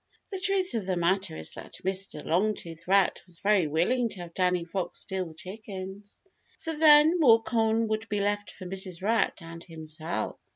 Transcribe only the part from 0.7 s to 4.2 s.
of the matter is that Mr. Longtooth Rat was very willing